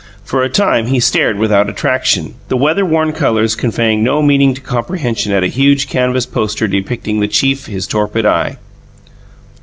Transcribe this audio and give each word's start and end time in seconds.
For 0.25 0.41
a 0.41 0.49
time 0.49 0.87
he 0.87 0.99
stared 0.99 1.37
without 1.37 1.69
attraction; 1.69 2.33
the 2.47 2.57
weather 2.57 2.83
worn 2.83 3.11
colours 3.11 3.53
conveying 3.55 4.01
no 4.03 4.23
meaning 4.23 4.55
to 4.55 4.61
comprehension 4.61 5.31
at 5.31 5.43
a 5.43 5.47
huge 5.47 5.87
canvas 5.87 6.25
poster 6.25 6.67
depicting 6.67 7.19
the 7.19 7.27
chief 7.27 7.67
his 7.67 7.85
torpid 7.85 8.25
eye. 8.25 8.57